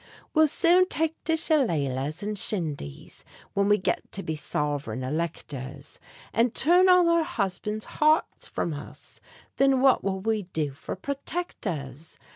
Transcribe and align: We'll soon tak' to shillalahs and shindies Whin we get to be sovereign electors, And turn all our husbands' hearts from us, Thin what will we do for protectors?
We'll 0.33 0.47
soon 0.47 0.87
tak' 0.87 1.21
to 1.25 1.33
shillalahs 1.33 2.23
and 2.23 2.35
shindies 2.35 3.23
Whin 3.53 3.69
we 3.69 3.77
get 3.77 4.11
to 4.13 4.23
be 4.23 4.35
sovereign 4.35 5.03
electors, 5.03 5.99
And 6.33 6.55
turn 6.55 6.89
all 6.89 7.07
our 7.07 7.21
husbands' 7.23 7.85
hearts 7.85 8.47
from 8.47 8.73
us, 8.73 9.21
Thin 9.57 9.79
what 9.79 10.03
will 10.03 10.19
we 10.19 10.41
do 10.41 10.71
for 10.71 10.95
protectors? 10.95 12.17